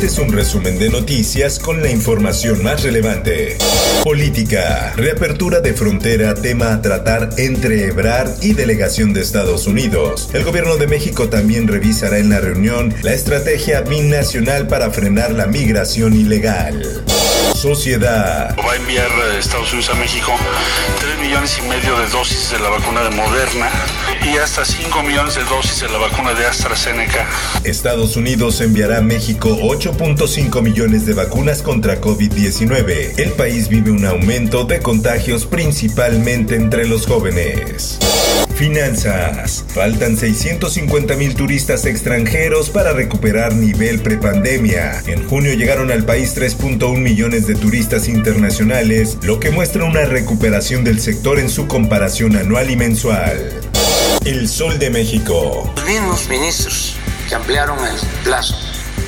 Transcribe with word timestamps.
Este 0.00 0.14
es 0.14 0.18
un 0.26 0.32
resumen 0.32 0.78
de 0.78 0.88
noticias 0.88 1.58
con 1.58 1.82
la 1.82 1.90
información 1.90 2.62
más 2.62 2.82
relevante. 2.82 3.58
Política. 4.02 4.94
Reapertura 4.96 5.60
de 5.60 5.74
frontera, 5.74 6.34
tema 6.34 6.72
a 6.72 6.80
tratar 6.80 7.28
entre 7.36 7.84
Ebrard 7.88 8.30
y 8.40 8.54
delegación 8.54 9.12
de 9.12 9.20
Estados 9.20 9.66
Unidos. 9.66 10.30
El 10.32 10.44
gobierno 10.44 10.78
de 10.78 10.86
México 10.86 11.28
también 11.28 11.68
revisará 11.68 12.16
en 12.16 12.30
la 12.30 12.40
reunión 12.40 12.94
la 13.02 13.12
estrategia 13.12 13.82
binacional 13.82 14.68
para 14.68 14.90
frenar 14.90 15.32
la 15.32 15.46
migración 15.46 16.14
ilegal. 16.14 17.04
Sociedad. 17.54 18.56
Va 18.58 18.72
a 18.72 18.76
enviar 18.76 19.10
a 19.10 19.38
Estados 19.38 19.72
Unidos 19.72 19.90
a 19.90 19.94
México 19.94 20.32
3 21.00 21.18
millones 21.18 21.58
y 21.58 21.68
medio 21.68 21.98
de 21.98 22.08
dosis 22.08 22.50
de 22.50 22.58
la 22.58 22.70
vacuna 22.70 23.02
de 23.02 23.10
Moderna 23.10 23.68
y 24.24 24.38
hasta 24.38 24.64
5 24.64 25.02
millones 25.02 25.34
de 25.34 25.44
dosis 25.44 25.80
de 25.80 25.88
la 25.88 25.98
vacuna 25.98 26.34
de 26.34 26.46
AstraZeneca. 26.46 27.28
Estados 27.64 28.16
Unidos 28.16 28.60
enviará 28.60 28.98
a 28.98 29.02
México 29.02 29.50
8.5 29.60 30.62
millones 30.62 31.06
de 31.06 31.14
vacunas 31.14 31.62
contra 31.62 32.00
COVID-19. 32.00 33.18
El 33.18 33.32
país 33.32 33.68
vive 33.68 33.90
un 33.90 34.04
aumento 34.04 34.64
de 34.64 34.80
contagios 34.80 35.46
principalmente 35.46 36.56
entre 36.56 36.86
los 36.86 37.06
jóvenes. 37.06 37.98
Finanzas. 38.54 39.64
Faltan 39.68 40.16
650 40.16 41.16
mil 41.16 41.34
turistas 41.34 41.86
extranjeros 41.86 42.70
para 42.70 42.92
recuperar 42.92 43.54
nivel 43.54 44.00
prepandemia. 44.00 45.02
En 45.06 45.26
junio 45.28 45.54
llegaron 45.54 45.90
al 45.90 46.04
país 46.04 46.36
3.1 46.36 46.98
millones 46.98 47.46
de 47.46 47.54
turistas 47.54 48.08
internacionales, 48.08 49.18
lo 49.22 49.40
que 49.40 49.50
muestra 49.50 49.84
una 49.84 50.04
recuperación 50.04 50.84
del 50.84 51.00
sector 51.00 51.38
en 51.38 51.48
su 51.48 51.66
comparación 51.66 52.36
anual 52.36 52.70
y 52.70 52.76
mensual. 52.76 53.60
El 54.24 54.48
Sol 54.48 54.78
de 54.78 54.90
México. 54.90 55.72
Los 55.76 55.84
mismos 55.86 56.28
ministros 56.28 56.96
que 57.28 57.34
ampliaron 57.34 57.78
el 57.78 57.96
plazo 58.24 58.56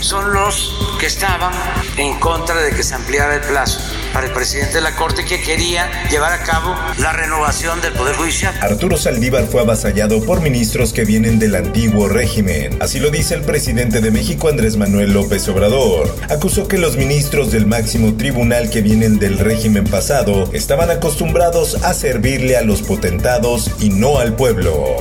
son 0.00 0.32
los 0.32 0.96
que 1.00 1.06
estaban 1.06 1.52
en 1.96 2.18
contra 2.20 2.60
de 2.60 2.72
que 2.72 2.82
se 2.82 2.94
ampliara 2.94 3.36
el 3.36 3.40
plazo 3.40 3.80
para 4.12 4.26
el 4.26 4.32
presidente 4.32 4.74
de 4.74 4.80
la 4.80 4.94
Corte 4.94 5.24
que 5.24 5.40
quería 5.40 5.90
llevar 6.10 6.32
a 6.32 6.42
cabo 6.42 6.74
la 6.98 7.12
renovación 7.12 7.80
del 7.80 7.92
Poder 7.92 8.16
Judicial. 8.16 8.54
Arturo 8.60 8.96
Saldívar 8.96 9.46
fue 9.46 9.60
avasallado 9.60 10.22
por 10.24 10.40
ministros 10.40 10.92
que 10.92 11.04
vienen 11.04 11.38
del 11.38 11.54
antiguo 11.54 12.08
régimen. 12.08 12.76
Así 12.80 13.00
lo 13.00 13.10
dice 13.10 13.34
el 13.34 13.42
presidente 13.42 14.00
de 14.00 14.10
México, 14.10 14.48
Andrés 14.48 14.76
Manuel 14.76 15.12
López 15.12 15.48
Obrador. 15.48 16.14
Acusó 16.30 16.68
que 16.68 16.78
los 16.78 16.96
ministros 16.96 17.50
del 17.52 17.66
máximo 17.66 18.16
tribunal 18.16 18.70
que 18.70 18.82
vienen 18.82 19.18
del 19.18 19.38
régimen 19.38 19.84
pasado 19.84 20.48
estaban 20.52 20.90
acostumbrados 20.90 21.82
a 21.84 21.94
servirle 21.94 22.56
a 22.56 22.62
los 22.62 22.82
potentados 22.82 23.70
y 23.80 23.90
no 23.90 24.18
al 24.18 24.34
pueblo. 24.34 24.96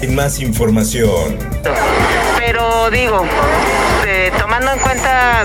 En 0.00 0.14
más 0.14 0.40
información. 0.40 1.38
Pero 2.38 2.90
digo, 2.90 3.24
eh, 4.06 4.32
tomando 4.38 4.72
en 4.72 4.78
cuenta 4.80 5.44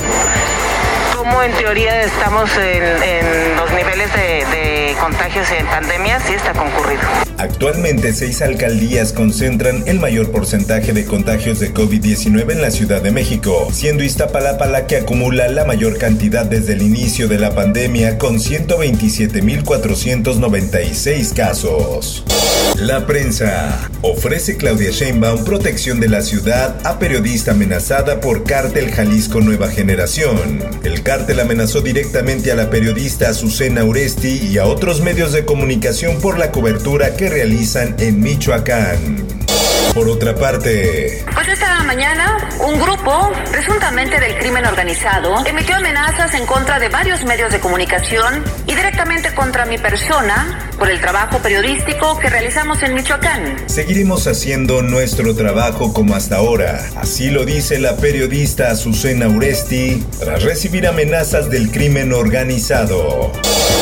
cómo 1.26 1.42
en 1.42 1.54
teoría 1.54 2.04
estamos 2.04 2.52
en, 2.58 3.56
los 3.56 3.72
niveles 3.72 4.14
de, 4.14 4.46
de, 4.56 4.94
contagios 5.00 5.50
en 5.52 5.66
pandemia, 5.66 6.20
sí 6.20 6.34
está 6.34 6.54
concurrido. 6.54 7.02
Actualmente 7.38 8.14
seis 8.14 8.42
alcaldías 8.42 9.12
concentran 9.12 9.84
el 9.88 10.00
mayor 10.00 10.32
porcentaje 10.32 10.94
de 10.94 11.04
contagios 11.06 11.60
de 11.60 11.74
COVID-19 11.74 12.50
en 12.52 12.62
la 12.62 12.70
Ciudad 12.72 13.02
de 13.02 13.12
México, 13.12 13.68
siendo 13.72 14.04
Iztapalapa 14.04 14.68
la 14.68 14.88
que 14.88 14.96
acumula 14.98 15.48
la 15.48 15.64
mayor 15.66 15.98
cantidad 15.98 16.46
desde 16.46 16.74
el 16.74 16.84
inicio 16.84 17.28
de 17.28 17.40
la 17.40 17.56
pandemia 17.56 18.20
con 18.20 18.36
127.496 18.36 21.34
casos. 21.34 22.24
La 22.80 23.08
prensa. 23.08 23.90
Ofrece 24.02 24.58
Claudia 24.58 24.92
Sheinbaum 24.92 25.46
protección 25.46 26.02
de 26.02 26.10
la 26.10 26.22
ciudad 26.22 26.76
a 26.86 27.00
periodista 27.00 27.52
amenazada 27.52 28.20
por 28.20 28.44
Cártel 28.44 28.92
Jalisco 28.92 29.40
Nueva 29.40 29.70
Generación. 29.70 30.62
El 30.84 31.02
cártel 31.16 31.40
amenazó 31.40 31.80
directamente 31.80 32.52
a 32.52 32.56
la 32.56 32.70
periodista 32.70 33.30
Azucena 33.30 33.86
Uresti 33.86 34.50
y 34.52 34.58
a 34.58 34.66
otros 34.66 35.00
medios 35.00 35.32
de 35.32 35.46
comunicación 35.46 36.20
por 36.20 36.38
la 36.38 36.52
cobertura 36.52 37.16
que 37.16 37.30
realizan 37.30 37.96
en 38.00 38.20
Michoacán. 38.20 39.26
Por 39.94 40.10
otra 40.10 40.36
parte, 40.36 41.24
pues 41.34 41.48
esta 41.48 41.82
mañana 41.84 42.50
un 42.60 42.82
grupo, 42.82 43.32
presuntamente 43.50 44.20
del 44.20 44.38
crimen 44.40 44.66
organizado, 44.66 45.46
emitió 45.46 45.78
amenazas 45.78 46.34
en 46.34 46.46
contra 46.46 46.80
de 46.80 46.90
varios 46.90 47.24
medios 47.24 47.50
de 47.54 47.62
comunicación 47.62 48.44
y 48.68 48.76
directamente 48.76 49.34
contra 49.34 49.66
mi 49.66 49.78
persona 49.78 50.68
por 50.78 50.90
el 50.90 51.00
trabajo 51.00 51.40
periodístico 51.40 52.18
que 52.20 52.30
realizamos 52.30 52.82
en 52.84 52.94
Michoacán. 52.94 53.64
Seguiremos 53.68 54.28
haciendo 54.28 54.82
nuestro 54.82 55.36
trabajo 55.36 55.94
como 55.94 56.16
hasta 56.16 56.38
ahora, 56.38 56.86
así 56.96 57.30
lo 57.30 57.46
dice 57.46 57.80
la 57.80 57.98
periodista 57.98 58.72
Azucena 58.72 59.28
Uresti 59.28 60.04
tras 60.20 60.44
recibir 60.44 60.88
amenazas 60.88 61.50
del 61.50 61.72
crimen 61.72 62.14
organizado. 62.14 63.32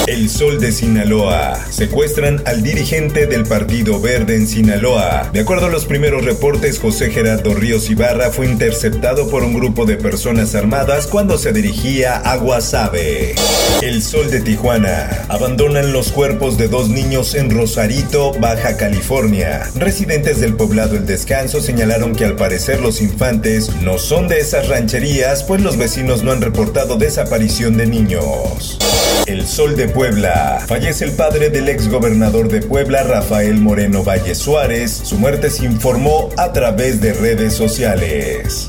El 0.06 0.30
Sol 0.30 0.59
de 0.59 0.74
Sinaloa. 0.74 1.58
Secuestran 1.70 2.42
al 2.46 2.62
dirigente 2.62 3.25
del 3.25 3.44
Partido 3.46 4.02
Verde 4.02 4.36
en 4.36 4.48
Sinaloa. 4.48 5.30
De 5.31 5.40
acuerdo 5.40 5.68
a 5.68 5.70
los 5.70 5.86
primeros 5.86 6.25
reportes, 6.25 6.78
José 6.80 7.10
Gerardo 7.10 7.54
Ríos 7.54 7.90
Ibarra 7.90 8.30
fue 8.30 8.48
interceptado 8.48 9.30
por 9.30 9.44
un 9.44 9.54
grupo 9.54 9.86
de 9.86 9.96
personas 9.96 10.56
armadas 10.56 11.08
cuando 11.08 11.38
se 11.38 11.54
dirigía 11.54 12.18
a 12.18 12.36
Guasave. 12.36 13.36
El 13.81 14.04
Sol 14.04 14.30
de 14.30 14.42
Tijuana. 14.42 15.25
Abandonan 15.30 15.94
los 15.94 16.12
cuerpos 16.12 16.58
de 16.58 16.68
dos 16.68 16.82
niños 16.89 17.35
en 17.35 17.49
Rosarito, 17.49 18.33
Baja 18.39 18.77
California. 18.77 19.69
Residentes 19.75 20.39
del 20.39 20.55
poblado 20.55 20.95
El 20.95 21.05
Descanso 21.05 21.61
señalaron 21.61 22.16
que 22.16 22.25
al 22.25 22.35
parecer 22.35 22.81
los 22.81 23.01
infantes 23.01 23.71
no 23.81 23.97
son 23.97 24.27
de 24.27 24.39
esas 24.39 24.67
rancherías, 24.67 25.44
pues 25.44 25.61
los 25.61 25.77
vecinos 25.77 26.23
no 26.23 26.31
han 26.31 26.41
reportado 26.41 26.97
desaparición 26.97 27.77
de 27.77 27.88
niños. 27.88 28.77
El 29.25 29.47
Sol 29.47 29.75
de 29.75 29.88
Puebla. 29.88 30.63
Fallece 30.67 31.05
el 31.05 31.13
padre 31.13 31.49
del 31.49 31.69
ex 31.69 31.88
gobernador 31.88 32.49
de 32.49 32.61
Puebla, 32.61 33.03
Rafael 33.03 33.55
Moreno 33.55 34.03
Valle 34.03 34.35
Suárez. 34.35 34.91
Su 35.03 35.17
muerte 35.17 35.50
se 35.50 35.65
informó 35.65 36.29
a 36.38 36.51
través 36.51 37.00
de 37.00 37.13
redes 37.13 37.53
sociales. 37.53 38.67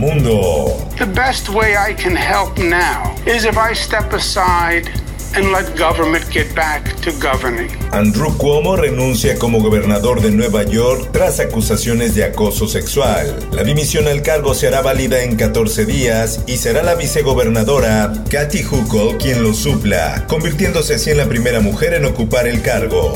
Mundo. 0.00 0.76
The 0.98 1.06
best 1.06 1.48
way 1.48 1.74
I 1.76 1.94
can 1.94 2.16
help 2.16 2.58
now 2.58 3.14
is 3.26 3.44
if 3.44 3.56
I 3.56 3.74
step 3.74 4.12
aside 4.12 4.90
and 5.34 5.50
let 5.52 5.76
government 5.78 6.24
get 6.30 6.54
back 6.54 6.94
to 7.00 7.10
governing. 7.12 7.70
Andrew 7.92 8.36
Cuomo 8.36 8.76
renuncia 8.76 9.38
como 9.38 9.60
gobernador 9.60 10.20
de 10.20 10.30
Nueva 10.30 10.62
York 10.64 11.10
tras 11.12 11.40
acusaciones 11.40 12.14
de 12.14 12.24
acoso 12.24 12.68
sexual. 12.68 13.48
La 13.52 13.64
dimisión 13.64 14.08
al 14.08 14.22
cargo 14.22 14.54
se 14.54 14.68
hará 14.68 14.82
válida 14.82 15.22
en 15.22 15.36
14 15.36 15.86
días 15.86 16.40
y 16.46 16.56
será 16.56 16.82
la 16.82 16.94
vicegobernadora 16.94 18.12
Kathy 18.30 18.62
Hochul 18.64 19.18
quien 19.18 19.42
lo 19.42 19.54
supla, 19.54 20.24
convirtiéndose 20.28 20.94
así 20.94 21.10
en 21.10 21.18
la 21.18 21.26
primera 21.26 21.60
mujer 21.60 21.94
en 21.94 22.04
ocupar 22.04 22.46
el 22.46 22.62
cargo. 22.62 23.12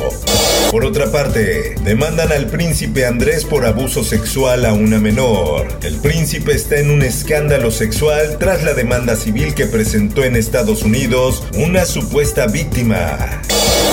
Por 0.70 0.84
otra 0.84 1.10
parte, 1.12 1.74
demandan 1.84 2.32
al 2.32 2.46
príncipe 2.46 3.06
Andrés 3.06 3.44
por 3.44 3.64
abuso 3.64 4.02
sexual 4.02 4.66
a 4.66 4.72
una 4.72 4.98
menor. 4.98 5.68
El 5.82 5.96
príncipe 5.96 6.52
está 6.52 6.78
en 6.78 6.90
un 6.90 7.02
escándalo 7.02 7.70
sexual 7.70 8.36
tras 8.38 8.62
la 8.64 8.74
demanda 8.74 9.16
civil 9.16 9.54
que 9.54 9.66
presentó 9.66 10.24
en 10.24 10.34
Estados 10.34 10.82
Unidos 10.82 11.44
una 11.54 11.84
supuesta 12.06 12.46
víctima. 12.46 13.18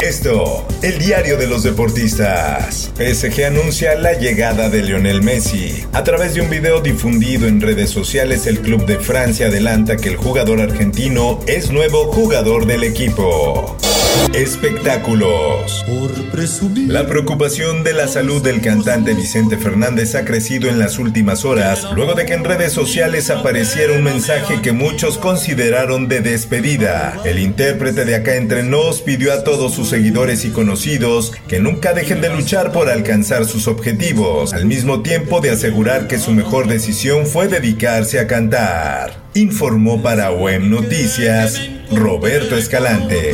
Esto, 0.02 0.68
el 0.84 1.00
diario 1.00 1.36
de 1.36 1.48
los 1.48 1.64
deportistas. 1.64 2.92
PSG 2.96 3.46
anuncia 3.46 3.96
la 3.96 4.14
llegada 4.14 4.70
de 4.70 4.84
Lionel 4.84 5.24
Messi. 5.24 5.84
A 5.94 6.04
través 6.04 6.36
de 6.36 6.42
un 6.42 6.50
video 6.50 6.80
difundido 6.80 7.48
en 7.48 7.60
redes 7.60 7.90
sociales, 7.90 8.46
el 8.46 8.60
club 8.60 8.86
de 8.86 9.00
Francia 9.00 9.48
adelanta 9.48 9.98
que 9.98 10.10
el 10.10 10.18
jugador 10.18 10.62
argentino 10.62 11.40
es 11.48 11.72
nuevo 11.72 12.12
jugador 12.12 12.68
del 12.68 12.84
equipo. 12.84 13.78
Espectáculos. 14.34 15.86
La 16.88 17.06
preocupación 17.06 17.84
de 17.84 17.94
la 17.94 18.08
salud 18.08 18.42
del 18.42 18.62
cantante 18.62 19.14
Vicente 19.14 19.58
Fernández 19.58 20.16
ha 20.16 20.26
crecido 20.26 20.70
en 20.70 20.80
las 20.80 20.98
últimas 20.98 21.46
horas, 21.46 21.88
luego 21.96 22.16
de 22.16 22.26
que 22.26 22.34
en 22.34 22.44
redes 22.44 22.74
sociales 22.74 23.30
apareciera 23.30 23.94
un 23.94 24.04
mensaje 24.04 24.62
que 24.62 24.72
muchos 24.72 25.20
consideraron 25.20 26.08
de 26.08 26.22
despedida. 26.22 27.22
El 27.24 27.40
intérprete 27.40 28.06
de 28.06 28.16
Acá 28.16 28.36
Entre 28.36 28.64
Nos 28.64 29.02
pidió 29.02 29.32
a 29.34 29.44
todos 29.44 29.74
sus 29.74 29.90
seguidores 29.90 30.44
y 30.46 30.50
conocidos 30.50 31.32
que 31.48 31.60
nunca 31.60 31.94
dejen 31.94 32.20
de 32.20 32.30
luchar 32.30 32.72
por 32.72 32.90
alcanzar 32.90 33.46
sus 33.46 33.68
objetivos, 33.68 34.54
al 34.54 34.66
mismo 34.66 35.02
tiempo 35.02 35.42
de 35.42 35.52
asegurar 35.52 36.08
que 36.08 36.20
su 36.20 36.32
mejor 36.32 36.68
decisión 36.68 37.28
fue 37.28 37.48
dedicarse 37.48 38.20
a 38.20 38.28
cantar. 38.28 39.22
Informó 39.36 40.02
para 40.02 40.32
WEM 40.32 40.70
Noticias 40.70 41.62
Roberto 41.92 42.58
Escalante. 42.58 43.34